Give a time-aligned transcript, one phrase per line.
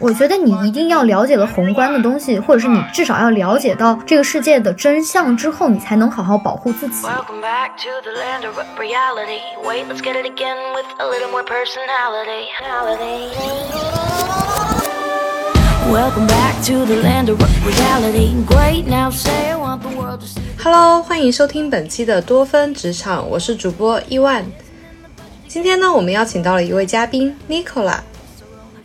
[0.00, 7.06] 我觉得你一定要了解了宏观的东西，或者是你至少要了解到这个世界的真相之后，你才能好好保护自己。
[7.06, 9.40] Welcome back to the land of reality.
[9.62, 12.48] Wait, let's get it again with a little more personality.
[15.92, 18.32] Welcome back to the land of reality.
[18.46, 20.40] Great, now say I want the world to see.
[20.58, 24.44] Hello，欢迎收听本期的多芬职场，我是主播伊万。
[25.46, 27.98] 今天呢，我们邀请到了一位嘉宾 Nicola。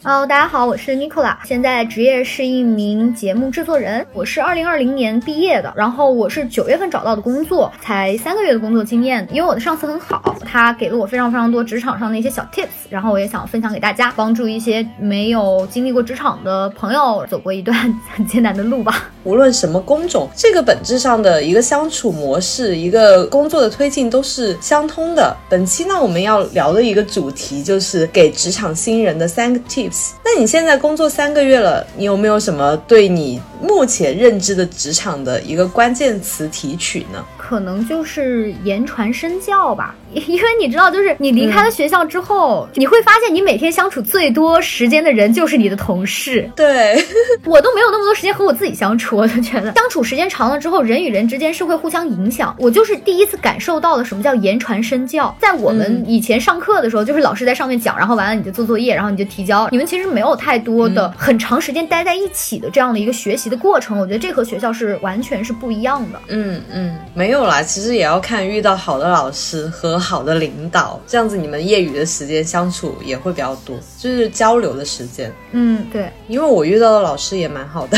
[0.08, 4.08] 哦大家好，我是 Nicola，现在职业是一名节目制作人。
[4.14, 9.28] 我是二零二零年毕业的，然后我是九月份找到的工作，才三个月的工作经验。
[9.30, 17.78] 因为我的上司很好，他给了我非常非常多职场上的一些小 tips，然后我也想分享给大家，帮助一些没有经历过职场的朋友走过一段
[18.16, 19.10] 很艰难的路吧。
[19.26, 25.36] 无论什么工种，这个本质上的一个相处模式，一个工作的推进都是相通的。
[25.50, 29.97] 本期呢，我们要聊的一个主题就是给职场新人的三个 tips。
[30.24, 37.24] 那你现在工作三个月了，你有没有什么对你目前认知的职场的一个关键词提取呢？
[37.38, 46.50] 可能就是言传身教吧， 因为你知道，就是你离开了学校之后，你会发现你每天相处最多时间的人就是你的同事。
[46.56, 47.02] 对，
[47.46, 52.54] 我都没有那么多时间和我自己相处，我就觉得相处时间长了之后，人与人之间是会互相影响。
[52.60, 55.34] 我就是第一次感受到了什么叫言传身教。
[55.40, 59.70] 在我们以前上课的时候，就是老师在上面讲，然后完了你就做作业，然后你就提交。
[59.72, 63.98] 你们其实没有太多的很长时间待在一起的这样的一个学习的过程。
[63.98, 66.20] 我觉得这和学校是完全是不一样的。
[66.28, 75.32] 嗯嗯，没有啦，其实也要看遇到好的老师和好的领导，这样子你们业余的时间相处也会比较多，就是交流的时间。
[75.52, 76.12] 嗯，对。
[76.28, 77.98] 因为我遇到的老师也蛮好的，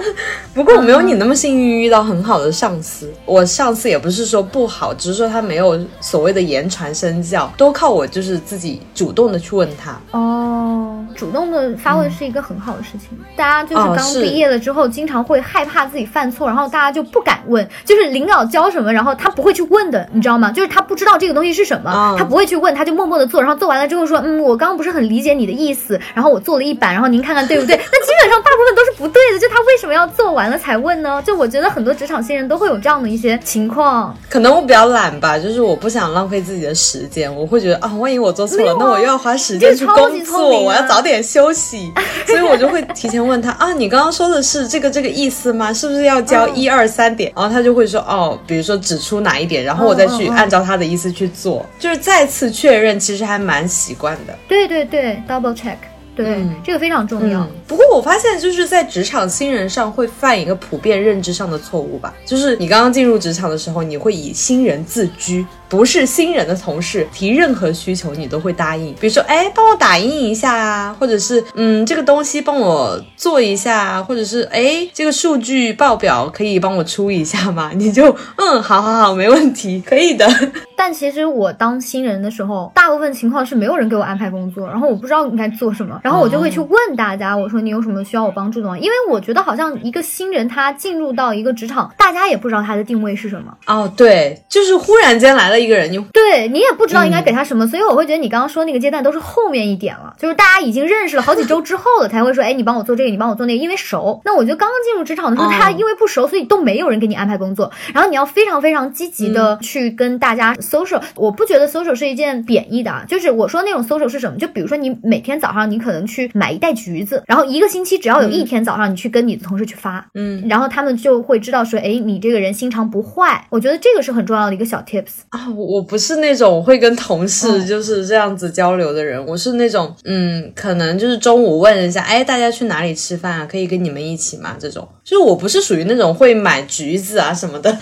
[0.54, 3.10] 不过我没有你那么幸运遇到很好的上司。
[3.24, 9.98] 我上司也不是说不好，只是说他没有所谓的言传身教，都靠我就是自己主动的去问他。
[10.18, 13.18] 哦，主动的发问是一个很好的事情。
[13.36, 17.66] 大家就是刚毕业了之后，经常会害怕自己犯错，然后大家就不敢问。
[17.84, 20.50] 就是领导教什么，然后他不会去问的，你知道吗？
[20.50, 27.76] 就是他不知道这个东西是什么，哦他不会去问，他就默默的做，然后做完了之后说，嗯，我刚刚不是很理解你的意思，然后我做了一版，然后您看看对不对？
[27.92, 31.22] 那基本上大部分都是不对的，就他为什么要做完了才问呢？
[31.26, 34.16] 就我觉得很多职场新人都会有这样的一些情况。
[34.28, 41.92] 可能我比较懒吧，就是我不想浪费自己的时间，我会觉得啊，万一我做错了，啊那我又要花时间去工作，我要早点休息，
[42.26, 45.72] 所以我就会提前问他啊，你刚刚说的是这个这个意思吗？
[45.72, 47.32] 是不是要教嗯一二三点？
[47.34, 54.34] 然后他就会说哦，比如说指出哪一点，然后我再去按照他的意思去做，就是再次确认，其实还蛮习惯的。
[54.48, 55.76] 对对对，double check，
[56.14, 57.40] 对，嗯这个非常重要。
[57.40, 77.70] 嗯，不过我发现就是在职场新人上会犯一个普遍认知上的错误吧，就是你刚刚进入职场的时候，你会以新人自居，不是新人的同事提任何需求你都会答应，比如说哎帮我打印一下啊，或者是嗯这个东西帮我做一下啊，或者是哎这个数据报表可以帮我出一下吗？
[77.76, 80.28] 你就嗯好好好没问题，可以的。
[80.76, 88.76] 但其实我当新人的时候，大部分情况是没有人给我安排工作，然后我不知道应该做什么，然后我就会去问大家，我说你有什么需要我帮助的吗？
[88.78, 104.20] 因为我觉得好像一个新人他进入到一个职场，大家也不知道他的定位是什么，哦对，就是忽然间来了一个人，你对你也不知道应该给他什么，所以我会觉得你刚刚说那个阶段都是后面一点了， 就是大家已经认识了好几周之后了，才会说，哎，你帮我做这个，你帮我做那个，因为熟。
[104.24, 111.00] 那我觉得刚刚进入职场的时候，他因为不熟，所以都没有人给你安排工作，然后你要非常非常积极的去跟大家 social。
[111.14, 114.38] 我不觉得 social 是一件贬义的啊，就是我说那种 social 是什么？
[114.38, 123.46] 就比如说你每天早上你可能去买一袋橘子，然后一个星期只要有一天早上你去跟你的同事去发，嗯然后他们就会知道说，哎，你这个人心肠不坏。
[123.50, 125.20] 我觉得这个是很重要的一个小 tips。
[125.30, 133.46] 啊，我我不是那种会跟同事嗯就是这样子交流的人，我是那种嗯，可能就是中午问一下，哎，大家去哪里吃饭啊？
[133.50, 134.56] 可以跟你们一起吗？
[134.58, 137.76] 这种，就是我不是属于那种会买橘子啊什么的。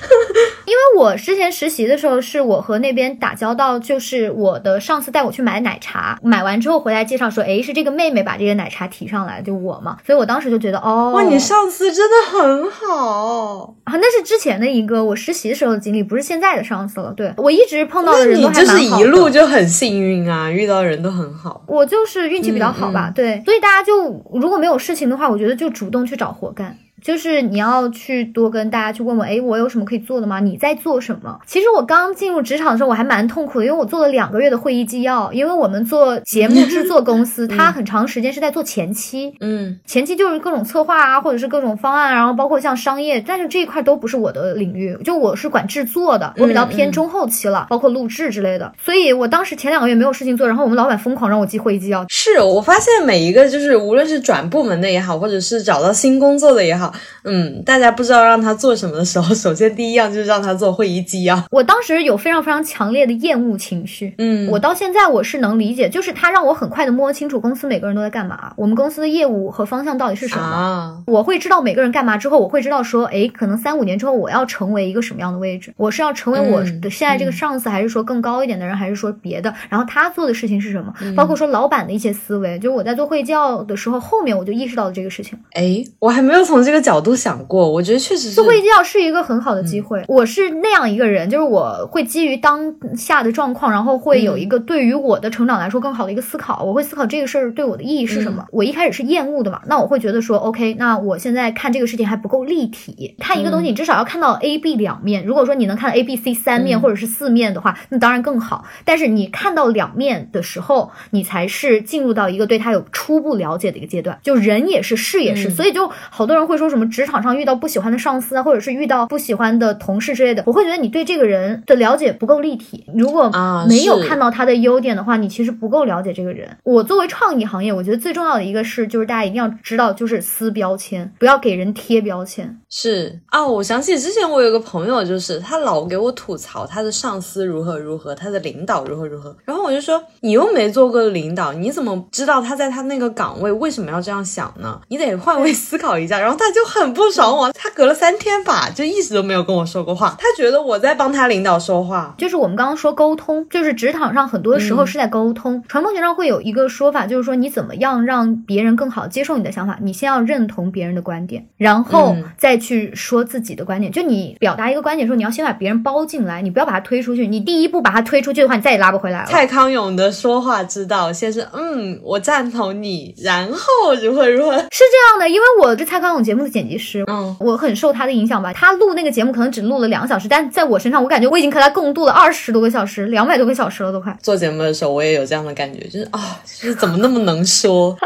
[0.68, 17.14] 因为我之前实习的时候，是我和那边打交道，就是我的上司带我去买奶茶，买完之后回来介绍说，哎，是这个妹妹把这个奶茶提上来，就我嘛，所以我当时就觉得，哦，哇，你上司真的很好，啊，那是之前的一个我实习的时候的经历，不是现在的上司了。
[17.16, 21.62] 对我一直碰到的人你都还就是蛮好的一路就很幸运啊，遇到人都很好。
[21.66, 26.76] 我就是运气比较好吧，对，所以大家就如果没有事情的话，我觉得就主动去找活干。
[27.08, 30.40] 就是你要去多跟大家去问问，哎，我有什么可以做的吗？
[30.40, 31.40] 你在做什么？
[31.46, 48.70] 其实我刚进入职场的时候，我还蛮痛苦的，因为我做了两个月的会议纪要，因为我们做节目制作公司， 它很长时间是在做前期，嗯前期就是各种策划啊，或者是各种方案啊，然后包括像商业，但是这一块都不是我的领域，就我是管制作的，我比较偏中后期了，包括录制之类的。
[48.84, 56.92] 所以我当时前两个月没有事情做，然后我们老板疯狂让我记会议纪要，是我发现每一个就是无论是转部门的也好，或者是找到新工作的也好，
[57.24, 61.42] 嗯，大家不知道让他做什么的时候，首先第一样就是让他做会议纪要。
[61.50, 64.14] 我当时有非常非常强烈的厌恶情绪。
[64.18, 70.42] 嗯，我到现在我是能理解，就是他让我很快的摸清楚公司每个人都在干嘛，我们公司的业务和方向到底是什么。
[70.42, 79.52] 啊，我会知道每个人干嘛之后，我会知道说，诶，可能三五年之后我要成为一个什么样的位置，我是要成为我嗯的现在这个上司，还是说更高一点的人，还是说别的？
[79.68, 80.92] 然后他做的事情是什么？
[81.00, 85.38] 嗯包括说老板的一些思维，就是我在做会议纪要的时候，后面我就意识到了这个事情。
[85.52, 90.02] 哎，我还没有从这个角度想过，我觉得确实是做会议纪要是一个很好的机会。
[90.08, 96.62] 我是那样一个人，就是我会基于当下的状况，然后会有一个对于我的成长来说更好的一个思考。
[96.64, 98.44] 我会思考这个事儿对我的意义是什么。
[98.50, 103.14] 我一开始是厌恶的嘛，那我会觉得说，OK，那我现在看这个事情还不够立体。
[103.18, 105.24] 看一个东西，你至少要看到 A、B 两面。
[105.24, 108.64] 如果说你能看到 A、B、C 三面或者是四面的话，那当然更好。
[108.84, 114.18] 但是你看到两面的时候，你才是进入到一个对他有初步了解的一个阶段。
[114.22, 122.84] 就人也是，事也是，所以就好多人会说什么职场上遇到不喜欢的上司啊，或者是遇到不喜欢的同事之类的，我会觉得你对这个人的了解不够立体。
[122.94, 126.48] 如果啊没有看到他的优点的话，你其实不够了解这个人。
[126.64, 132.58] 我作为创意行业，我觉得最重要的一个是，就是大家一定要知道，就是撕标签，不要给人贴标签。
[132.68, 144.80] 是啊，我想起之前我有个朋友，就是他老给我吐槽他的上司如何如何，他的领导如何如何，然后我就说你又没做过领导，你怎么知道他在他那个岗位为什么要这样想呢？
[144.88, 146.18] 你得换位思考一下。
[146.18, 152.14] 然后他就很不爽我，他隔了三天吧，就一直都没有跟我说过话，他觉得我在帮他领导说话。
[152.18, 155.62] 就是我们刚刚说沟通，就是职场上很多时候是在沟通。
[155.68, 163.92] 传播学上会有一个说法，就是说你怎么样让别人更好接受你的想法，你先要认同别人的观点，然后嗯再去说自己的观点。
[163.92, 167.26] 就你表达一个观点的时候，你要先把别人包进来，你不要把他推出去。
[167.26, 169.26] 你第一步把他推出去的话，你再也拉不回来了。
[169.26, 178.52] 蔡康永的说话之道，先是嗯，我赞同你，然后如何如何，是这样的，因为我是蔡康永节目的剪辑师，嗯，我很受他的影响吧。
[178.52, 184.16] 他录那个节目可能只录了两个小时，但在我身上，我感觉我已经和他共度了二十多个小时，两百多个小时了都快。
[184.22, 187.96] 做节目的时候我也有这样的感觉，就是啊，就是怎么那么能说。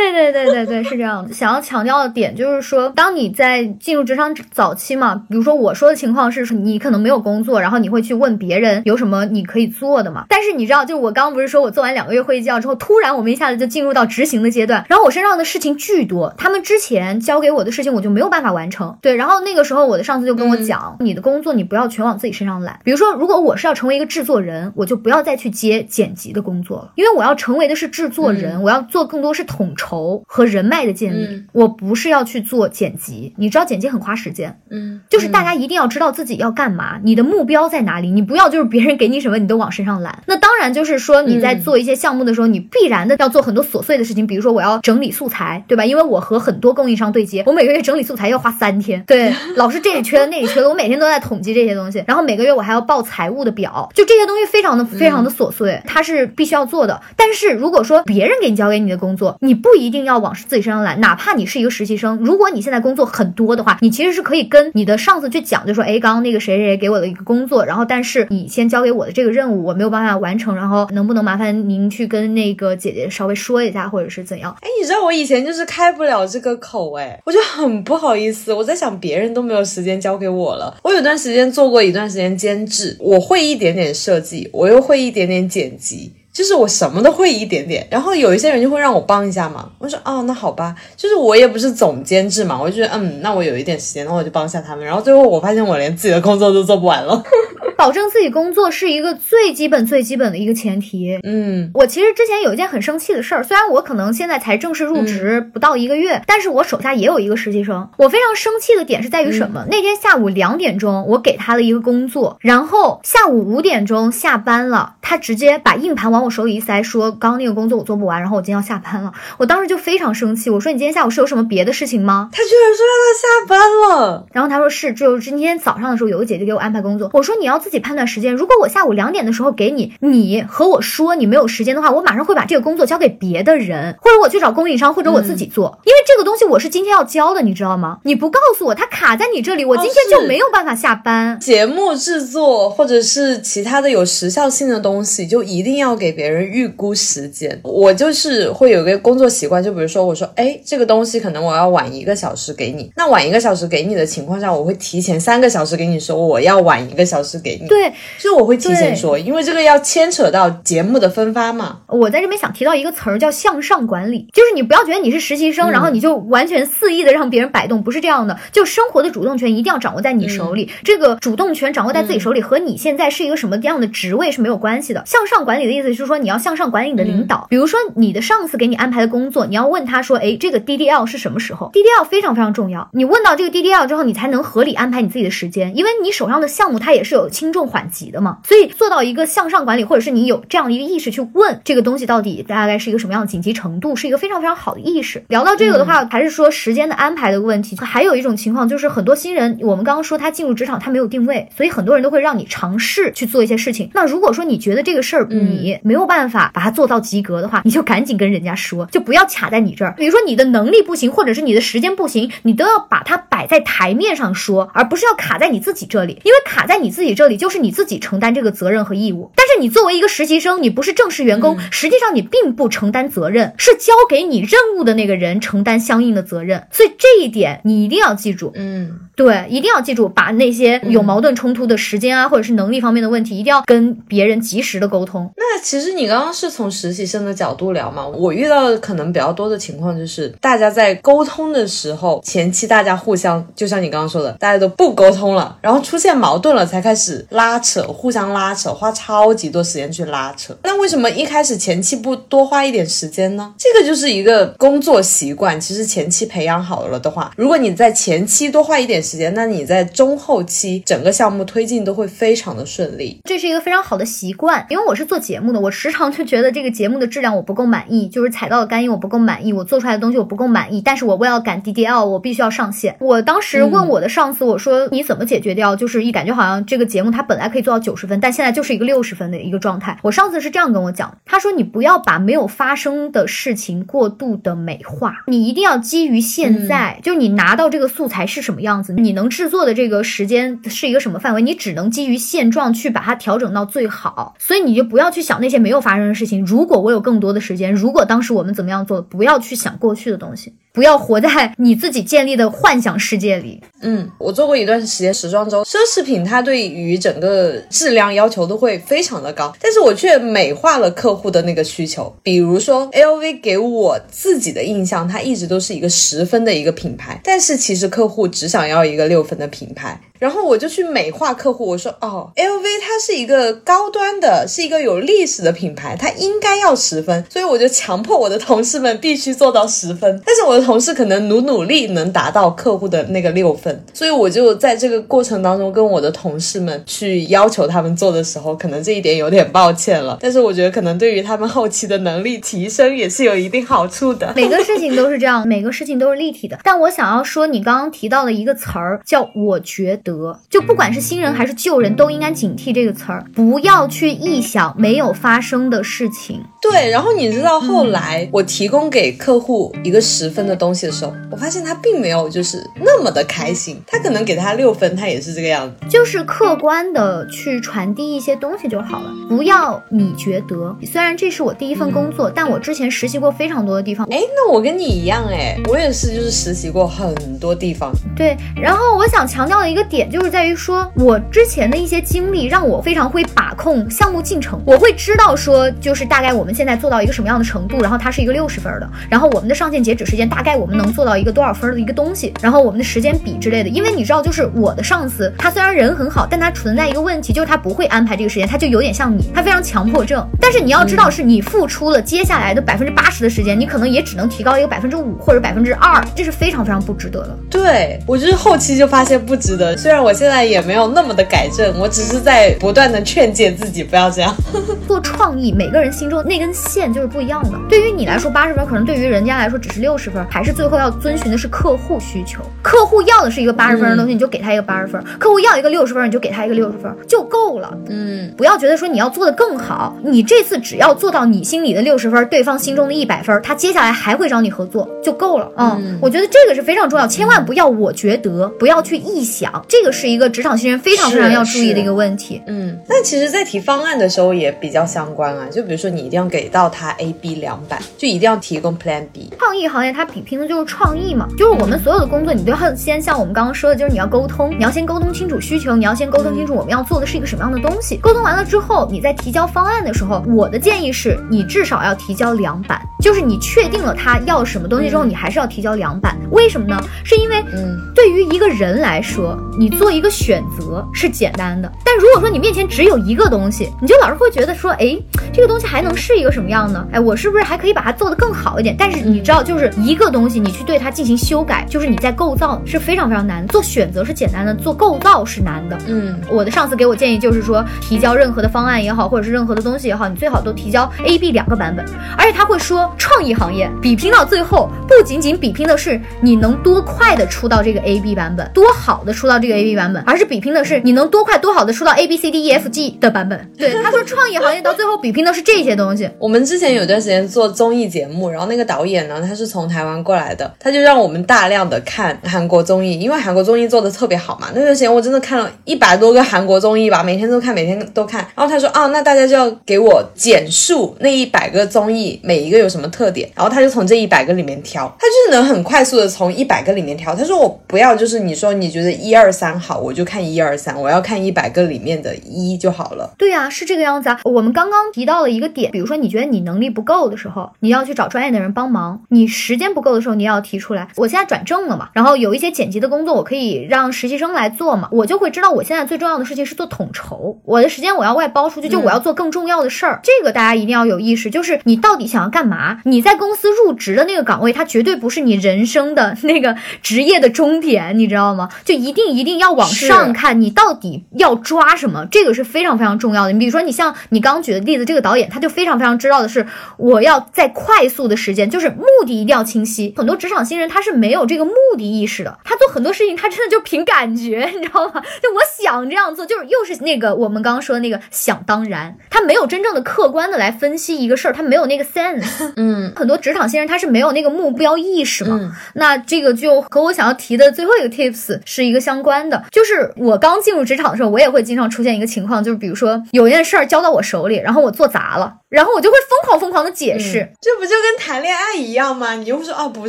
[0.00, 1.34] 对对对对对，是这样的。
[1.34, 10.24] 想要强调的点就是说，当你在进入职场早期嘛，比如说我说的情况是，你可能没有工作，然后你会去问别人有什么你可以做的嘛。
[10.28, 18.96] 但是你知道，就是我刚刚不是说我做完两个月会议纪要之后，突然我们一下子就进入到执行的阶段，然后我身上的事情巨多，他们之前交给我的事情我就没有办法完成。
[19.02, 22.80] 对，然后那个时候我的上司就跟我讲，你的工作你不要全往自己身上揽。
[22.84, 29.89] 比如说，如果我是要成为一个制作人，我就不要再去接剪辑的工作了，因为我要成为的是制作人，我要做更多是统筹
[30.26, 33.32] 和人脉的建立，嗯我不是要去做剪辑。
[33.36, 40.22] 你知道剪辑很花时间，嗯，就是大家一定要知道自己要干嘛，你的目标在哪里，你不要就是别人给你什么你都往身上揽。
[40.26, 45.84] 那当然就是说你在做一些项目的时候，你必然的要做很多琐碎的事情，比如说我要整理素材，对吧？
[45.84, 57.00] 因为我和很多供应商对接，我每个月整理素材要花三天， 对，老是这里缺的那里缺的，我每天都在统计这些东西，然后每个月我还要报财务的表，就这些东西非常的非常的琐碎，它是必须要做的。
[57.16, 74.54] 但是如果说别人给你交给你的工作，你不一定要往自己身上揽，哪怕你是一个实习生，如果你现在工作很多的话，你其实是可以跟你的上司去讲，就说，哎，刚刚那个谁谁谁给我的一个工作，然后但是你先交给我的这个任务，我没有办法完成，然后能不能麻烦您去跟那个姐姐稍微说一下，或者是怎样？
[74.60, 78.52] 哎，你知道我以前就是开不了这个口，哎，我就很不好意思。
[78.52, 80.76] 我在想，别人都没有时间交给我了。
[80.82, 86.12] 我有段时间做过一段时间监制，我会一点点设计，我又会一点点剪辑。
[86.32, 97.22] 就是我什么都会一点点，然后有一些人就会让我帮一下忙，我说哦那好吧，就是我也不是总监制嘛，我就觉得嗯，那我有一点时间，那我就帮一下他们，然后最后我发现我连自己的工作都做不完了，
[97.76, 101.18] 保证自己工作是一个最基本最基本的一个前提。
[101.24, 107.88] 嗯我其实之前有一件很生气的事儿，虽然我可能现在才正式入职不到一个月，但是我手下也有一个实习生。
[107.96, 109.64] 我非常生气的点是在于什么？
[109.70, 119.12] 那天下午两点钟，我给他了一个工作，然后下午五点钟下班了，他直接把硬盘往我手里一塞，说刚刚那个工作我做不完，然后我今天要下班了。
[119.38, 122.28] 我当时就非常生气，我说你今天下午是有什么别的事情吗？
[122.32, 123.89] 他居然说让他下班了，
[124.32, 127.10] 然后他说是，就是今天早上的时候有个姐姐给我安排工作。
[127.12, 137.98] 我说你要自己判断时间，如果我下午两点的时候给你，你和我说你没有时间的话，我马上会把这个工作交给别的人，或者我去找供应商，或者我自己做，因为这个东西我是今天要交的，你知道吗？
[138.04, 141.38] 你不告诉我，它卡在你这里，我今天就没有办法下班。
[141.40, 147.60] 节目制作或者是其他的有时效性的东西，就一定要给别人预估时间。
[147.62, 157.68] 我就是会有一个工作习惯，就比如说我说，哎，这个东西可能我要晚一个小时给你，那晚一个小时给你的情况下，我会提前三个小时给你说我要晚一个小时给你。
[157.68, 161.78] 对，就我会提前说，因为这个要牵扯到节目的分发嘛。
[161.86, 168.38] 我在这边想提到一个词儿叫向上管理，就是你不要觉得你是实习生，然后你就完全肆意的让别人摆动，不是这样的。
[168.52, 175.02] 就生活的主动权一定要掌握在你手里，这个主动权掌握在自己手里，和你现在是一个什么样的职位是没有关系的。
[175.06, 188.38] 向上管理的意思就是说，你要向上管理你的领导，比如说你的上司给你安排的工作，你要问他说，哎，这个 DDL 是什么时候？DDL 非常非常重要，你问到这个 DDL 之后，你才能合理安排你自己的时间，因为你手上的项目它也是有轻重缓急的嘛。
[188.44, 195.22] 所以做到一个向上管理，或者是你有这样的一个意识去问这个东西到底大概是一个什么样的紧急程度，是一个非常非常好的意识。
[195.28, 197.76] 聊到这个的话，还是说时间的安排的问题。
[197.80, 203.90] 还有一种情况就是很多新人，我们刚刚说他进入职场他没有定位，所以很多人都会让你尝试去做一些事情。
[203.94, 209.94] 那如果说你觉得这个事儿你没有办法把它做到及格的话，你就赶紧跟人家说，就不要卡在你这儿。
[209.96, 216.20] 比如说你的能力不行，或者是你的时间不行，你都要把它摆在台面上说，而不是要卡在你自己这里。
[216.24, 219.30] 因为卡在你自己这里，就是你自己承担这个责任和义务。
[219.36, 226.66] 但是你作为一个实习生，你不是正式员工，实际上你并不承担责任，是交给你任务的那个人承担相应的责任。
[226.72, 228.50] 所以这一点你一定要记住。
[228.56, 235.30] 嗯，对，一定要记住，把那些有矛盾冲突的时间啊，或者是能力方面的问题，一定要跟别人及时的沟通。
[235.36, 238.04] 那其实你刚刚是从实习生的角度聊嘛？
[238.08, 250.56] 我遇到的可能比较多的情况就是，大家在沟通的时候，前期大家互相，就像你刚刚说的，大家都不沟通了，然后出现矛盾了，才开始拉扯，互相拉扯，花超级多时间去拉扯。
[250.62, 253.52] 那为什么一开始前期不多花一点时间呢？
[253.58, 255.60] 这个就是一个工作习惯。
[255.60, 263.20] 其实前期培养好了的话，如果你在前期多花一点时间，那你在中后期整个项目推进都会非常的顺利。
[263.26, 272.96] 这是一个非常好的习惯，因为我是做节目的，我时常就觉得这个节目的质量我不够满意，就是踩到的干音我不够满意，我做出来的东西我不够满意，但是我为了赶 DDL，我必须要上线。
[273.00, 275.74] 我当时问我的上司，我说你怎么解决掉？
[275.74, 279.98] 就是一感觉好像这个节目它本来可以做到九十分，但现在就是一个六十分的一个状态。
[280.02, 294.34] 我上次是这样跟我讲，他说你不要把没有发生的事情过度的美化，你一定要基于现在，就你拿到这个素材是什么样子，你能制作的这个时间是一个什么范围，你只能基于现状去把它调整到最好。
[294.38, 296.44] 所以你就不要去想那些没有发生的事情。
[296.44, 300.54] 如果我有更多的时间，如果当时我们怎么样做，不要去想过去的东西。
[300.72, 303.39] 不要活在你自己建立的幻想世界
[303.82, 312.14] 嗯，我做过一段时间时装周，奢侈品它对于整个质量要求都会非常的高，但是我却美化了客户的那个需求。
[312.22, 320.00] 比如说，LV 给我自己的印象，它一直都是一个十分的一个品牌，但是其实客户只想要一个六分的品牌。
[320.20, 330.20] 然后我就去美化客户，我说哦，LV 它是一个高端的，是一个有历史的品牌，它应该要十分，所以我就强迫我的同事们必须做到十分。
[330.26, 340.18] 但是我的同事可能努努力能达到客户的那个六分，所以我就在这个过程当中跟我的同事们去要求他们做的时候，可能这一点有点抱歉了。
[340.20, 344.30] 但是我觉得可能对于他们后期的能力提升也是有一定好处的。
[344.36, 346.58] 每个事情都是这样，每个事情都是立体的。
[346.62, 350.09] 但我想要说，你刚刚提到的一个词儿叫我觉得。
[350.10, 356.42] 得，就不管是新人还是旧人，都应该警惕这个词儿，不要去臆想没有发生的事情。
[356.60, 370.76] 对，然后你知道后来我提供给客户一个十分的东西的时候，我发现他并没有就是那么的开心，他可能给他六分，他也是这个样子，就是客观的去传递一些东西就好了，不要你觉得。
[370.84, 374.06] 虽然这是我第一份工作，但我之前实习过非常多的地方。
[374.10, 377.90] 哎，那我跟你一样，哎，我也是，就是实习过很多地方。
[378.14, 386.54] 对，然后我想强调的一个点就是在于说，我之前的一些经历让我非常会把控项目进程，我会知道说，就是大概我们。
[386.60, 387.80] 现在做到一个什么样的程度？
[387.80, 392.34] 然后它是一个六十分的，然后我们的上线截止时间大概我们能做到一个多少分的一个东西？
[392.42, 400.22] 然后我们的时间比之类的，因为你知道，就是我的上司，他虽然人很好，但他存在一个问题，就是他不会安排这个时间，他就有点像你，他非常强迫症。
[400.38, 407.38] 但是你要知道，是你付出了接下来的百分之八十的时间，你可能也只能提高一个百分之五或者百分之二，这是非常非常不值得的。
[407.48, 414.32] 对我就是后期就发现不值得，虽然我现在也没有那么的改正，我只是在不断的劝诫自己不要这样。
[414.86, 417.58] 做创意，每个人心中那根线就是不一样的。
[417.68, 422.40] 对于你来说八十分，可能对于人家来说只是六十分，还是最后要遵循的是客户需求。
[422.62, 427.76] 客户要的是一个八十分的东西，你就给他一个八十分；客户要一个六十分，你就给他一个六十分，就够了。
[427.88, 435.50] 嗯，不要觉得说你要做的更好，你这次只要做到你心里的六十分，对方心中的一百分，他接下来还会找你合作就够了。
[435.56, 442.42] 嗯，我觉得这个是非常重要，千万不要我觉得，不要去臆想，这个是一个职场新人非常非常要注意的一个问题。
[442.46, 445.46] 嗯，那其实，在提方案的时候也比较相关啊。
[445.50, 449.30] 就比如说，你一定要给到他 A、B 两版，就一定要提供 Plan B。
[449.38, 457.96] 创意行业它比拼的就是创意嘛，就是我们所有的工作，你都要先像我们刚刚说的，就是你要沟通，你要先沟通清楚需求，你要先沟通清楚我们要做的是一个什么样的东西。
[457.96, 466.16] 沟通完了之后，你在提交方案的时候，我的建议是你至少要提交两版，就是你确定了他要什么东西之后，你还是要提交两版。
[466.30, 466.78] 为什么呢？
[467.04, 474.96] 是因为，嗯，对于一个人来说，你做一个选择是简单的，但如果说你面前只有一个东西，你就老是会觉得说，哎，
[475.32, 476.86] 这个东西还能是一个什么样呢？
[476.92, 478.76] 哎，我是不是还可以把它做得更好一点？
[478.78, 483.46] 但是你知道，就是一个东西，你去对它进行修改，就是你在构造是非常非常难。
[483.48, 485.78] 做选择是简单的，做构造是难的。
[485.88, 491.84] 嗯，我的上司给我建议就是说，提交任何的方案也好，或者是任何的东西也好，你最好都提交 A、B 两个版本。
[492.16, 503.38] 而且他会说，创意行业比拼到最后，不仅仅比拼的是你能多快的出到这个 A、B 版本，多好的出到这个 A、B 版本，而是比拼的是你能多快多好的出到 A、B、C、D、E、F、G 的版本。
[503.56, 506.08] 对，他说创意行业到最后比拼的是这些东西。
[506.18, 514.48] 我们之前有段时间做综艺节目，然后那个导演呢，他是从台湾过来的，他就让我们大量的看韩国综艺，因为韩国综艺做的特别好嘛。
[514.54, 518.20] 那段时间我真的看了一百多个韩国综艺吧，每天都看，每天都看。
[518.34, 527.14] 然后他说啊，那大家就要给我简述那一百个综艺每一个有什么特点，然后他就从这一百个里面挑，他就是能很快速的从一百个里面挑。
[527.14, 533.12] 他说我不要就是你说你觉得一二三好，我就看一二三，我要看一百个里面的一就好了。
[533.18, 534.18] 对呀、是这个样子啊。
[534.24, 540.88] 我们刚刚提到了一个点，比如说你觉得你能力不够的时候，你要去找专业的人帮忙；你时间不够的时候，你要提出来。
[540.96, 550.00] 我现在转正了嘛，然后有一些剪辑的工作，我可以让实习生来做嘛，我就会知道我现在最重要的事情是做统筹，我的时间我要外包出去，就我要做更重要的事儿。
[550.02, 552.69] 这个大家一定要有意识，就是你到底想要干嘛？
[552.84, 558.48] 你在公司入职的那个岗位，它绝对不是你人生的那个职业的终点，你知道吗？
[558.64, 563.32] 就一定一定要往上看，你到底要抓什么，这个是非常非常重要的。
[563.32, 566.46] 你比如说，你像你刚举的例子，这个导演他就非常非常知道的是，
[566.76, 569.94] 我要在快速的时间，就是目的一定要清晰。
[569.96, 575.02] 很多职场新人他是没有这个目的意识的，他做很多事情他真的就凭感觉，你知道吗？
[575.22, 582.52] 就我想这样做，就是又是那个我们刚刚说的那个想当然，他没有真正的客观的来分析一个事儿，他没有那个 sense。
[582.60, 582.92] 嗯。
[582.94, 585.50] 很多职场新人他是没有那个目标意识嘛，嗯。
[585.74, 597.30] 那这个就和我想要提的最后一个 tips 是一个相关的，就是我刚进入职场的时候，我也会经常出现一个情况，就是比如说有一件事儿交到我手里，然后我做砸了，然后我就会疯狂疯狂的解释。
[597.40, 599.14] 这不就跟谈恋爱一样吗？
[599.14, 599.88] 你又说哦，不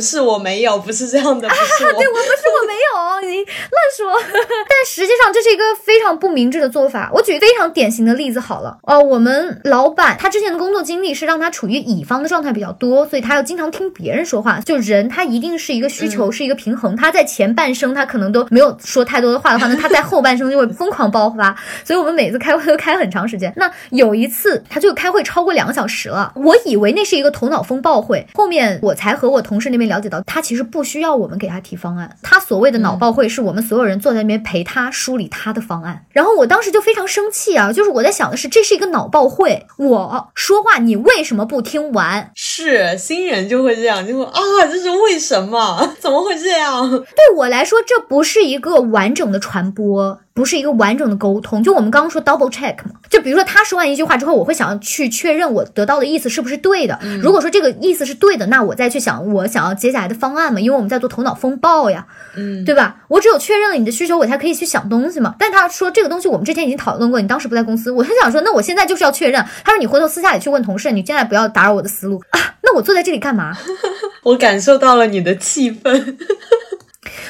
[0.00, 1.92] 是我没有，不是这样的，不是我。
[1.92, 4.20] 对我不是我没有，你乱说。
[4.68, 7.10] 但实际上这是一个非常不明智的做法。
[7.14, 14.60] 我举非常典型的例子好了，哦，我们老板他之前的工作经历是让他处于乙方的状态比较多，所以他要经常听别人说话。
[14.60, 16.96] 就人他一定是一个需求，是一个平衡。
[16.96, 21.54] 他在前半生他可能都没有说太多的话的话，那他 在后半生就会疯狂爆发。
[21.84, 23.52] 所以我们每次开会都开很长时间。
[23.56, 36.04] 那有一次他就开会超过两个小时了，我以为那是一个头脑风暴会，后面我才和我同事那边了解到，他其实不需要我们给他提方案，他所谓的脑暴会是我们所有人坐在那边陪他梳理他的方案。
[36.10, 42.30] 然后我当时就非常生气啊，就是我在想的是，这是一个脑暴会，我说话你为什么不听完？
[42.34, 44.32] 是新人就会这样，就会啊，
[44.70, 45.94] 这是为什么？
[45.98, 46.90] 怎么会这样？
[46.90, 51.62] 对我来说，这不是一个完整的传播，不是一个完整的沟通。
[51.62, 56.98] 就我们刚刚说 double check 嘛，就比如说他说完一句话之后，我会想要去确认我得到的意思是不是对的。
[57.22, 62.96] 如果说这个意思是对的，那我再去想我想要接下来的方案嘛，因为我们在做头脑风暴呀，嗯，对吧？
[63.08, 65.34] 我只有确认了你的需求，我才可以去想东西嘛。
[65.38, 69.44] 但他说这个东西我们之前已经讨论过，你当时不在公司，我很想说，那我现在就是要确认。
[69.64, 72.40] 他说你回头私下里去问同事，你现在不要打扰我的思路啊。
[72.62, 73.56] 那我坐在这里干嘛？
[74.22, 76.16] 我感受到了你的气氛。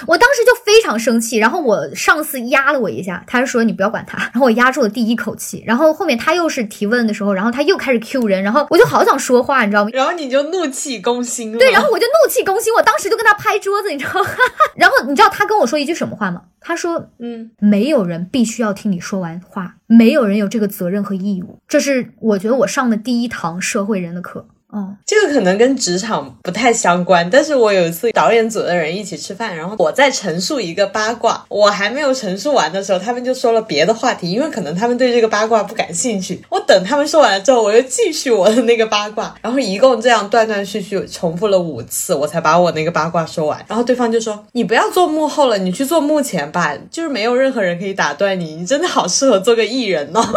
[0.07, 9.91] 我当时就非常生气，然后我上司压了我一下，他是说你不要管他，然后我压住了第一口气，然后后面他又是提问的时候，然后他又开始 Q 人，然后我就好想说话，你知道吗？
[9.93, 11.59] 然后你就怒气攻心了。
[11.59, 14.29] 对，然后我就怒气攻心，我当时就跟他拍桌子，你知道吗？
[14.77, 16.43] 然后你知道他跟我说一句什么话吗？
[16.61, 21.59] 他说嗯，没有人必须要听你说完话，没有人有这个责任和义务。
[21.67, 24.47] 这是我觉得我上的第一堂社会人的课。
[24.75, 36.43] 嗯这个可能跟职场不太相关，但是我有一次导演组的人一起吃饭，然后我在陈述一个八卦，我还没有陈述完的时候，他们就说了别的话题，因为可能他们对这个八卦不感兴趣。
[36.49, 43.63] 我等他们说完了之后，我又继续我的那个八卦，然后一共这样断断续续重复了五次，我才把我那个八卦说完。
[43.69, 50.23] 然后对方就说：“你不要做幕后了，你去做幕前吧，就是没有任何人可以打断你，你真的好适合做个艺人哦。”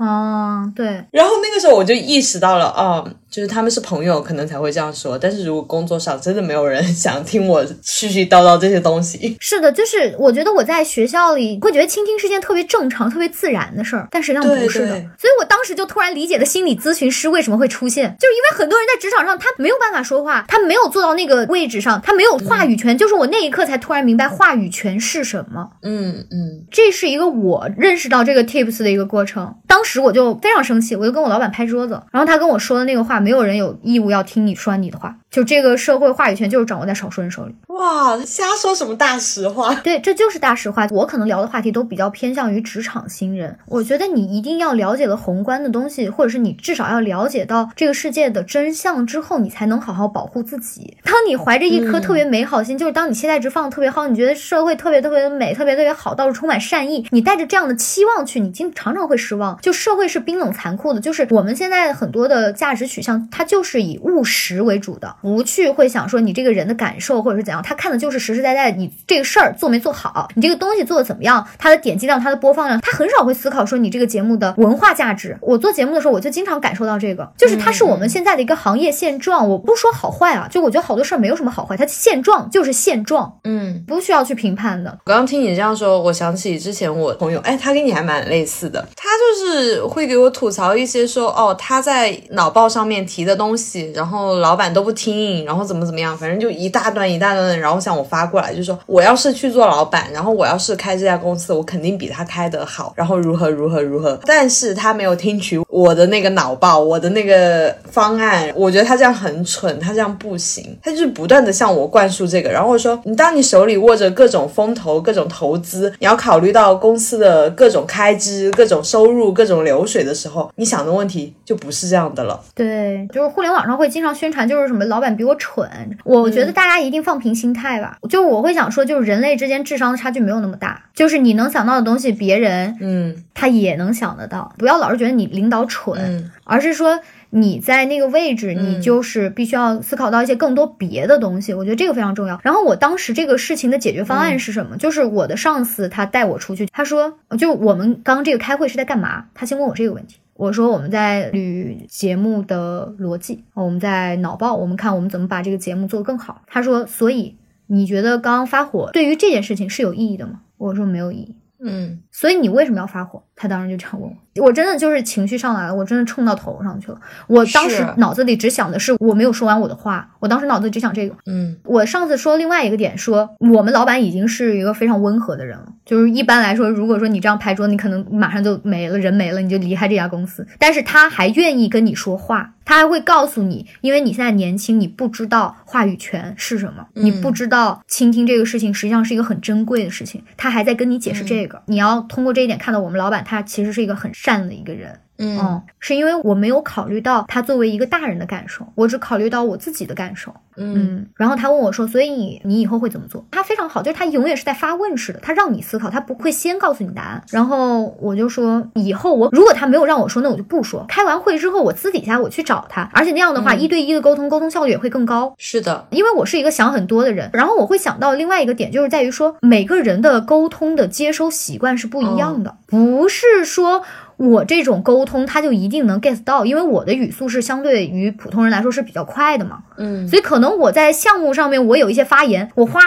[0.00, 5.18] 哦，对，然后那个时候我就意识到了，哦，就是他们是朋友，可能才会这样说。
[5.18, 14.90] 但是如果工作上真的没有人 想听我絮絮叨叨这些东西，是的，就是我觉得我在学校里会觉得倾听是件特别正常、特别自然的事儿，但实际上不是的。
[14.90, 22.98] 对所以我当时就突然理解了心理咨询师为什么会出现，就是因为很多人在职场上他没有办法说话，他没有做到那个位置上，他没有话语权。
[22.98, 25.70] 就是我那一刻才突然明白话语权是什么。
[25.82, 29.54] 嗯嗯，这是一个我认识到这个 tips 的一个过程。
[29.66, 37.54] 当时我就非常生气，我就跟我老板拍桌子，然后他跟我说的那个话，没有人有义务要听你说完你的话，就这个社会话语权就是掌握在少数人手里。
[37.68, 39.74] 哇，瞎说什么大实话？
[39.76, 40.86] 对，这就是大实话。
[40.90, 43.56] 我可能聊的话题都比较偏向于职场新人。
[43.66, 50.96] 我觉得你一定要了解了宏观的东西，或者是你至少要了解到这个世界的真相之后，你才能好好保护自己。
[51.04, 59.58] 当你怀着一颗特别美好心，就是当你期待值放的特别好，你觉得社会特别特别的美，特别特别好，到处充满善意，你带着这样的期望去，你经常常会失望。
[59.62, 75.36] 就社会是冰冷残酷的，就是我们现在很多的价值取向，它就是以务实为主的，不去会想说你这个人的感受或者是怎样，他看的就是实实在在你这个事儿做没做好，你这个东西做的怎么样，它的点击量、它的播放量，他很少会思考说你这个节目的文化价值。
[75.40, 79.48] 我做节目的时候，我就经常感受到这个，就是它是我们现在的一个行业现状。
[79.48, 84.90] 我不说好坏啊，就我觉得好多事儿没有什么好坏，它现状就是现状，嗯，不需要去评判的。
[85.04, 122.40] 我刚刚听你这样说，我想起之前我朋友，哎，他跟你还蛮类似的，他就是会给我吐槽一些说，哦，他在脑报上面提的东西，然后老板都不听，然后怎么怎么样，反正就一大段一大段的，然后向我发过来，就说我要是去做老板，然后我要是开这家公司，我肯定比他开得好，然后如何如何如何，但是他没有听取我的那个脑报，我的那个方案，我觉得他这样很蠢，他这样不行，他就是不断的向我灌输这个，然后我说，你当你手里握着各种风投、各种投资，你要考虑到公司的各种开支、各种收入、各种流水的时候，你想的问题就不是这样的了。
[122.54, 125.68] 对，就是互联网上会经常宣传，就是什么老板比我蠢。
[126.04, 127.96] 我觉得大家一定放平心态吧。
[128.08, 134.52] 就我会想说，就是人类之间智商的差距没有那么大，就是你能想到的东西，别人嗯他也能想得到。
[134.58, 136.98] 不要老是觉得你领导蠢，嗯而是说
[137.30, 141.54] 你在那个位置，你就是必须要思考到一些更多别的东西。
[141.54, 142.40] 我觉得这个非常重要。
[142.42, 144.76] 然后我当时这个事情的解决方案是什么？
[144.76, 149.26] 就是我的上司他带我出去，他说，就我们刚这个开会是在干嘛？
[149.34, 150.16] 他先问我这个问题。
[150.40, 156.40] 我说我们在捋节目的逻辑，我们在脑爆，我们看我们怎么把这个节目做得更好。
[156.46, 160.40] 他说，所以你觉得刚刚发火对于这件事情是有意义的吗？
[160.56, 161.36] 我说没有意义。
[161.62, 163.22] 嗯所以你为什么要发火？
[163.36, 166.98] 他当时就这样问我，我真的就是情绪上来了，我真的冲到头上去了。
[167.26, 171.14] 我当时脑子里只想的是我没有说完我的话，我当时脑子里只想这个。
[171.26, 180.46] 嗯我上次说另外一个点说，我们老板已经是一个非常温和的人了，就是一般来说，如果说你这样拍桌，你可能马上就没了，人没了，你就离开这家公司。
[180.58, 191.62] 但是他还愿意跟你说话，他还会告诉你，因为你现在年轻，你不知道话语权是什么，你不知道倾听这个事情实际上是一个很珍贵的事情，他还在跟你解释这个。
[191.66, 194.90] 你要通过这一点看到我们老板他其实是一个很善的一个人。
[195.22, 200.34] 嗯嗯，是因为我没有考虑到他作为一个大人的感受，我只考虑到我自己的感受。
[200.56, 207.22] 嗯嗯，然后他问我说：“所以你你以后会怎么做？”他非常好，就是他永远是在发问式的，他让你思考，他不会先告诉你答案。
[207.30, 210.86] 然后我就说，以后我如果他没有让我说，那我就不说。
[210.88, 215.34] 开完会之后，我私底下我去找他，而且那样的话，一对一的沟通，沟通效率也会更高。
[215.36, 223.82] 是的，因为我是一个想很多的人，然后我会想到另外一个点，就是在于说每个人的沟通的接收习惯是不一样的，不是说。
[224.20, 230.06] 我这种沟通，他就一定能 get 到，因为我的语速是相对于普通人来说是比较快的嘛，嗯。
[230.06, 232.80] 所以可能我在项目上面我有一些发言，我哗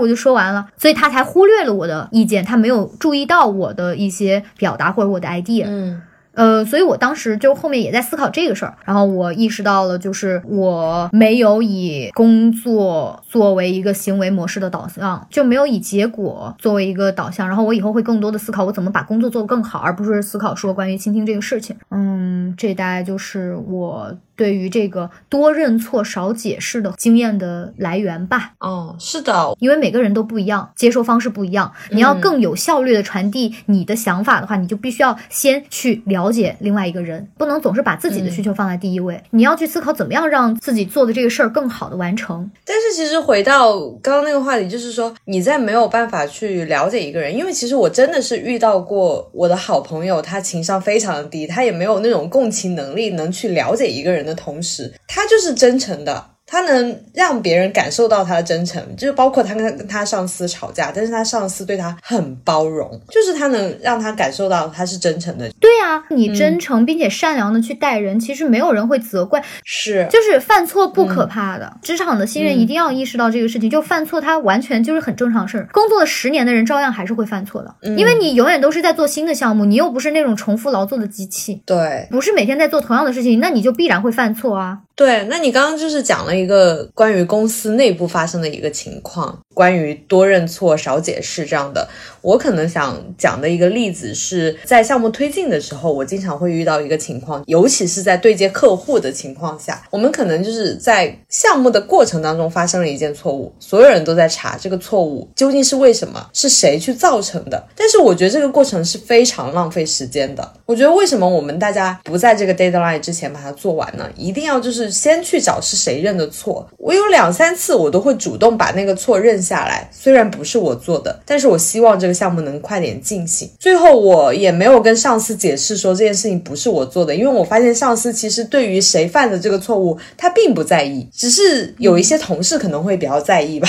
[0.00, 6.00] 我就说完了，所以他才忽略了我的意见，他没有注意到我的一些表达或者我的 idea，嗯
[6.34, 21.76] 呃，所以我当时就后面也在思考这个事儿，然后我意识到了，就是我没有以工作作为一个行为模式的导向，就没有以结果作为一个导向，然后我以后会更多的思考我怎么把工作做得更好，而不是思考说关于倾听这个事情。
[21.90, 24.16] 嗯，这大概就是我。
[24.40, 28.52] 对于这个多认错少解释的经验的来源吧。
[28.58, 31.70] 哦，是的，因为每个人都不一样，接受方式不一样。
[31.90, 39.22] 你要更有效率的传递你的想法的话，你就必须要先去了解另外一个人，不能总是把自己的需求放在第一位。
[39.32, 42.50] 你要去思考怎么样让自己做的这个事儿更好的完成。
[42.64, 56.30] 但是其实回到刚刚那个话题，就是说你在没有办法去了解一个人，因为其实我真的是遇到过我的好朋友，他情商非常的低，他也没有那种共情能力，能去了解一个人的的同时，他就是真诚的。
[56.50, 65.48] 他能让别人感受到他的真诚，就是包括他跟他跟他上司吵架，但是他上司对他很包容，就是他能让他感受到他是真诚的。
[65.60, 69.40] 对啊，你真诚并且善良的去待人，其实没有人会责怪。
[69.64, 75.68] 是，就是犯错不可怕的，职场的新人一定要意识到这个事情，就犯错，他完全就是很正常事儿。
[75.72, 84.78] 工作了十年的人照样还是会犯错的，因为你永远都是在做新的项目，你又不是那种重复劳作的机器，对，不是每天在做同样的事情，那你就必然会犯错啊。
[85.00, 91.88] 对，那你刚刚就是讲了一个关于公司内部发生的一个情况，关于多认错少解释这样的。
[92.22, 107.66] 我可能想讲的一个例子是在项目推进的时候，我经常会遇到一个情况，尤其是在对接客户的情况下，我们可能就是在项目的过程当中发生了一件错误，所有人都在查这个错误究竟是为什么，是谁去造成的。
[107.74, 110.52] 但是我觉得这个过程是非常浪费时间的。
[110.66, 114.08] 我觉得为什么我们大家不在这个 deadline 之前把它做完呢？
[114.14, 116.68] 一定要就是先去找是谁认的错。
[116.76, 123.50] 我有两三次我都会主动把那个错认下来，虽然不是我做的，但是我希望这个项目能快点进行。
[123.58, 133.68] 最后我也没有跟上司解释说这件事情不是我做的，因为我发现上司其实对于谁犯的这个错误他并不在意，只是有一些同事可能会比较在意吧。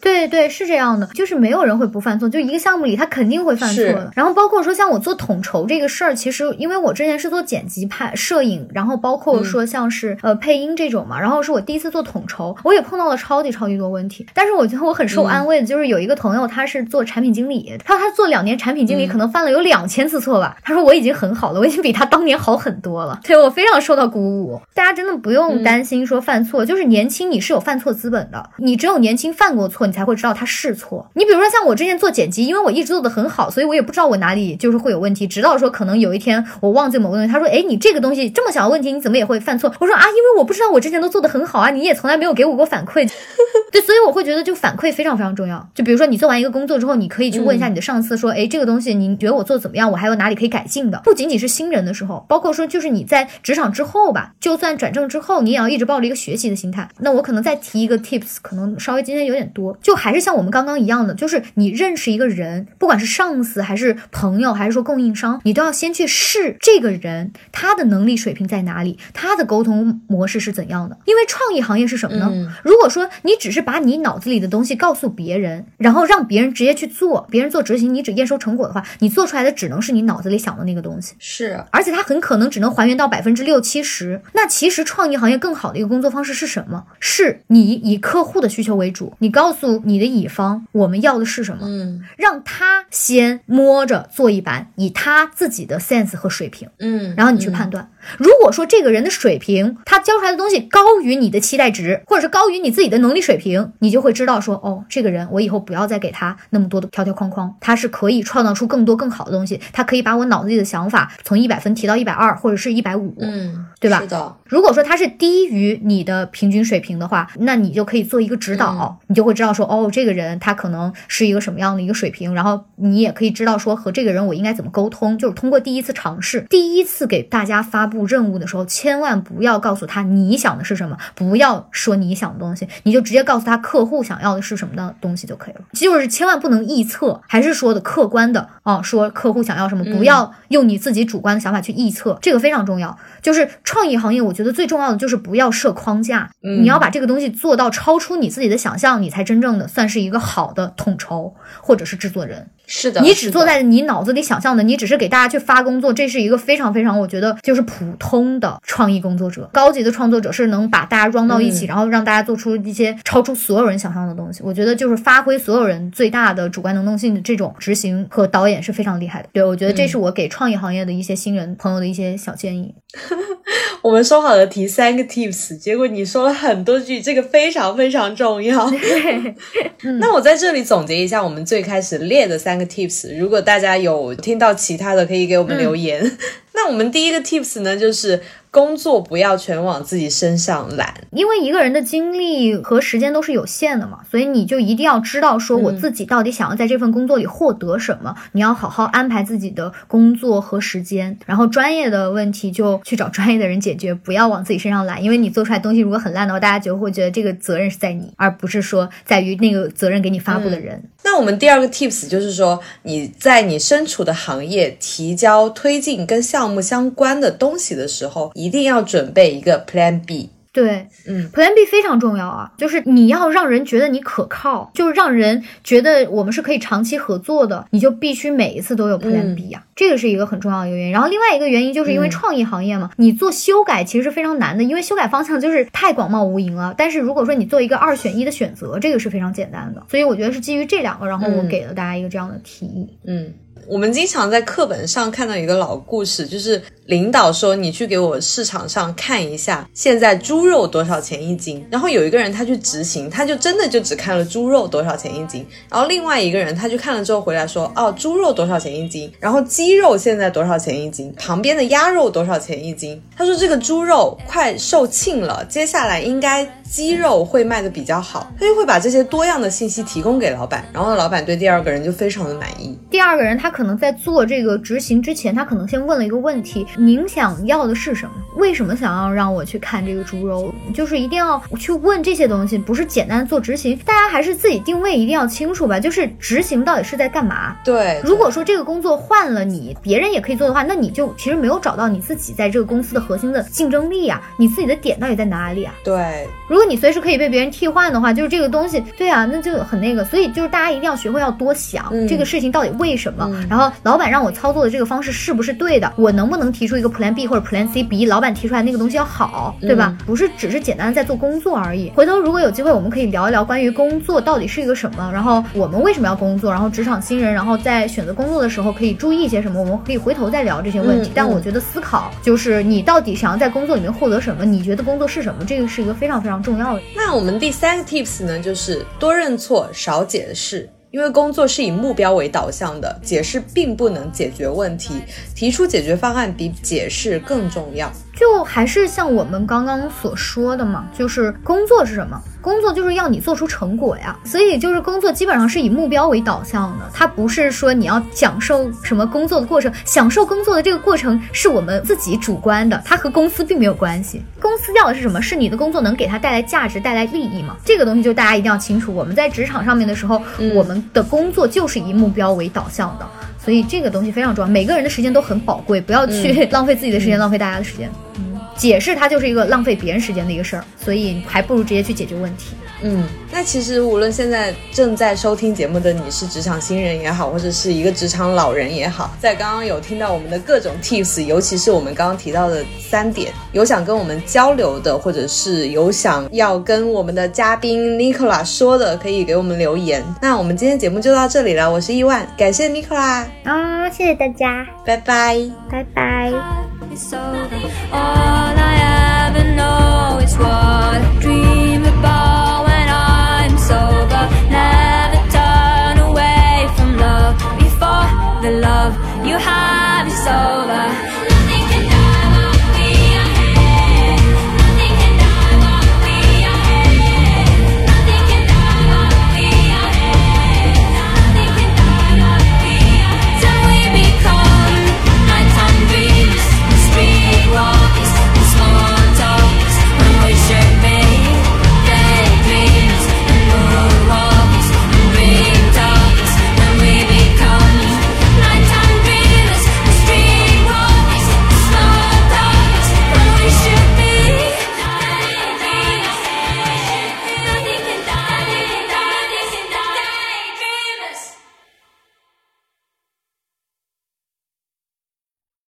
[0.00, 4.10] 对对，是这样的，就是没有人会不犯错，就一个项目里他肯定会犯错的。
[4.14, 14.26] 然后包括说像我做统筹这个事儿，其实因为我之前是做剪辑、拍摄影，然后包括说像是呃配音这种嘛，然后是我第一次做统筹，我也碰到了超级超级多问题。
[14.34, 20.56] 但是我觉得我很受安慰的，就是有一个朋友他是做产品经理，他说他做两年产品经理，可能犯了有两千次错吧。
[20.62, 24.60] 他说我已经很好了，我已经比他当年好很多了，所以我非常受到鼓舞。
[24.74, 31.10] 大家真的不用担心说犯错，就是年轻你是有犯错资本的，你只有年轻犯过错，你才会知道他是错。
[31.14, 35.26] 你比如说像我之前做剪辑，因为我一直做的很好，所以我也不知道我哪里就是会有问题。
[35.26, 43.08] 直到说可能有一天我忘记某个东西，他说：“哎，你这个东西这么小的问题，你怎么也会犯错？”我说：“啊，因为我不知道我之前都做的很好啊，你也从来没有给我过反馈。”
[43.72, 45.66] 对，所以我会觉得就反馈非常非常重要。
[45.74, 49.90] 就比如说你做完一个工作之后，你可以去问一下你的上司说：“哎，这个东西你觉得我做的怎么样？
[49.90, 56.88] 我还有哪里可以改进的？”不仅仅是新人的时候，包括说就是你在职场之后吧，就算转正之后，你也要一直抱着一个学习的心态。
[56.98, 70.96] 那我可能再提一个 tips，可能稍微今天有点多，就还是像我们刚刚一样的，就是你认识一个人，不管是上司还是朋友，还是说供应商，你都要先去试这个人他的能力水平在哪里，他的沟通模式是怎样的。
[71.04, 72.56] 因为创意行业是什么呢？
[72.62, 81.14] 如果说你只是把你脑子里的东西告诉别人，然后让别人直接去做，别人做执行，你只验收成果的话，你做出来的只能是你脑子里想的那个东西。
[81.18, 84.20] 是，而且它很可能只能还原到百分之六七十。
[84.32, 86.84] 那其实创意行业更好的一个工作方式是什么？
[86.98, 97.90] 是你以客户的需求为主，你告诉你的乙方我们要的是什么，嗯让他先摸着做一版，以他自己的 sense 和水平，嗯，然后你去判断。
[98.16, 125.16] 如果说这个人的水平，他教出来的东西高于你的期待值，或者是高于你自己的能力水平，你就会知道说，哦，这个人我以后不要再给他那么多的条条框框，他是可以创造出更多更好的东西，他可以把我脑子里的想法从一百分提到一百二，或者是一百五，嗯，对吧是的，如果说他是低于你的平均水平的话，那你就可以做一个指导，你就会知道说，哦，这个人他可能是一个什么样的一个水平，然后你也可以知道说和这个人我应该怎么沟通。
[125.18, 135.60] 就是通过第一次尝试，第一次给大家发布任务的时候，千万不要告诉他你想的是什么，不要说你想的东西，你就直接告诉他客户想要的是什么的东西就可以了。
[135.72, 142.96] 就是千万不能臆测，还是说的客观的啊，说客户想要什么，不要用你自己主观的想法去臆测，这个非常重要。
[143.22, 152.48] 就是创意行业，我觉得最重要的就是不要设框架，你要把这个东西做到超出你自己的想象，你才真正的算是一个好的统筹或者是制作人。
[152.68, 159.48] 是的，你只坐在你脑子里想象的，你只是给大家去发工作，这是一个非常非常，我觉得就是普通的创意工作者。
[159.54, 164.42] 高级的创作者是能把大家装到一起，然后让大家做出一些超出所有人想象的东西。
[164.44, 169.28] 我觉得就是发挥所有人最大的主观能动性的这种执行和导演是非常厉害的。
[169.32, 172.74] 对我觉得这是我给创意行业的一些新人朋友的一些小建议。
[173.80, 178.68] 我们说好了提三个 tips，结果你说了很多句，这个非常非常重要。
[178.68, 179.34] 对
[180.00, 186.18] 那我在这里总结一下我们最开始列的三个 tips，如果大家有听到其他的，可以给我们留言。
[186.52, 188.20] 那我们第一个 tips 呢，就是。
[188.58, 190.92] 工作不要全往自己身上揽。
[191.12, 210.82] 因为一个人的精力和时间都是有限的嘛，所以你就一定要知道说我自己到底想要在这份工作里获得什么，你要好好安排自己的工作和时间，然后专业的问题就去找专业的人解决，不要往自己身上揽，因为你做出来东西如果很烂的话，大家就会觉得这个责任是在你，而不是说在于那个责任给你发布的人。
[211.04, 220.30] 那我们第二个 tips 就是说，你在你身处的行业提交推进跟项目相关的东西的时候，一定要准备一个 Plan B。
[220.50, 230.92] 对，嗯，Plan B 非常重要啊，就是你要让人觉得你可靠，就是让人觉得我们是可以长期合作的，你就必须每一次都有 Plan B 啊，这个是一个很重要的一个原因。
[230.92, 236.74] 然后另外一个原因就是因为创意行业嘛，你做修改其实是非常难的，因为修改方向就是太广袤无垠了。
[236.76, 239.84] 但是如果说你做一个二选一的选择，这个是非常简单的。
[239.88, 242.88] 所以我觉得是基于这两个，然后我给了大家一个这样的提议。
[243.06, 243.32] 嗯，
[243.68, 251.62] 我们经常在课本上看到一个老故事，就是领导说你去给我市场上看一下，现在猪肉多少钱一斤。
[251.70, 255.46] 然后有一个人他去执行，他就真的就只看了猪肉多少钱一斤。
[255.68, 259.12] 然后另外一个人他去看了之后回来说，哦，猪肉多少钱一斤？
[259.20, 261.12] 然后鸡肉现在多少钱一斤？
[261.18, 262.98] 旁边的鸭肉多少钱一斤？
[263.14, 268.32] 他说这个猪肉快售罄了，接下来应该鸡肉会卖的比较好。
[268.40, 272.78] 他就会把这些多样的信息提供给老板，然后老板对第二个人就非常的满意。
[272.90, 278.12] 第二个人他可能在做这个执行之前，他可能先问了一个问题：您想要的是什么？
[278.36, 280.54] 为什么想要让我去看这个猪肉？
[280.72, 283.76] 就是一定要去问这些东西，不是简单做执行。
[283.78, 287.56] 大家还是自己定位一定要清楚吧，就是执行到底是在干嘛。
[287.64, 295.74] 对，如果说这个工作换了你，别人也可以做的话，那你就其实没有找到你自己在这个公司的核心的竞争力啊，你自己的点到底在哪里啊？
[295.82, 300.04] 对，如果你随时可以被别人替换的话，就是这个东西，对啊，那就很那个。
[300.04, 309.96] 所以就是大家一定要学会要多想、嗯这个事情到底为什么，然后老板让我操作的这个方式是不是对的，我能不能提出一个 Plan B 或者 Plan C 比老板提出来那个东西要好，对吧？
[310.06, 311.90] 不是只是简单的在做工作而已。
[311.94, 321.10] 回头如果有机会，我们可以聊一聊关于工作到底是一个什么，然后我们为什么要工作，然后职场新人，然后在选择工作的时候可以注意一些什么，我们可以回头再聊这些问题。
[321.10, 326.82] 嗯但我觉得思考就是你到底想要在工作里面获得什么，你觉得工作是什么，这个是一个非常非常重要的。
[326.94, 330.68] 那我们第三个 tips 呢，就是多认错，少解释。
[330.90, 334.94] 因为工作是以目标为导向的，解释并不能解决问题，
[335.34, 337.92] 提出解决方案比解释更重要。
[338.18, 342.20] 就还是像我们刚刚所说的嘛，就是工作是什么？
[342.40, 354.22] 工作就是要你做出成果呀，所以就是工作基本上是以目标为导向的，它不是说你要享受什么工作的过程，享受工作的这个过程是我们自己主观的，它和公司并没有关系。
[354.40, 355.20] 公司要的是什么？
[355.20, 357.56] 是你的工作能给它带来价值、带来利益嘛？
[357.64, 358.92] 这个东西就大家一定要清楚。
[358.94, 360.20] 我们在职场上面的时候，
[360.54, 363.06] 我们的工作就是以目标为导向的。
[363.48, 367.90] 所以这个东西非常重要，每个人的时间都很宝贵，不要去浪费自己的时间，浪费大家的时间。
[368.18, 372.54] 嗯，解释它就是一个浪费别人时间的一个事儿，所以还不如直接去解决问题。
[372.82, 390.04] 嗯，那其实无论现在正在收听节目的你是职场新人也好，或者是一个职场老人也好，在刚刚有听到我们的各种 tips，尤其是我们刚刚提到的三点，有想跟我们交流的，或者是有想要跟我们的嘉宾 Nicola 说的，可以给我们留言。
[390.22, 395.36] 那我们今天节目就到这里了，我是伊万，感谢 Nicola，啊，谢谢大家，拜拜。
[395.70, 396.32] 拜拜。